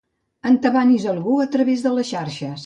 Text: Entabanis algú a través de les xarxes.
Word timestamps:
Entabanis 0.51 1.05
algú 1.11 1.35
a 1.45 1.47
través 1.57 1.85
de 1.89 1.93
les 1.99 2.11
xarxes. 2.17 2.59